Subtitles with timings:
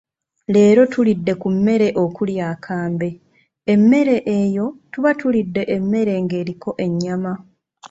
[0.53, 3.09] Leero tulidde ku mmere okuli akambe,
[3.73, 7.33] emmere eyo tuba tulidde emmere ng'eriko ennyama.